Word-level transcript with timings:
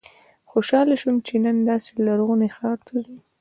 خوشاله 0.49 0.95
شوم 1.01 1.15
چې 1.27 1.33
نن 1.45 1.57
داسې 1.69 1.89
لرغوني 2.05 2.49
ښار 2.55 2.77
ته 2.87 2.93
ځو. 3.05 3.17